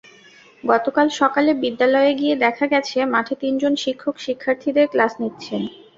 গতকাল 0.63 1.07
সকালে 1.19 1.51
বিদ্যালয়ে 1.63 2.11
গিয়ে 2.15 2.35
দেখা 2.45 2.65
গেছে, 2.73 2.97
মাঠে 3.13 3.35
তিনজন 3.41 3.73
শিক্ষক 3.83 4.15
শিক্ষার্থীদের 4.25 4.85
ক্লাস 4.93 5.11
নিচ্ছেন। 5.21 5.61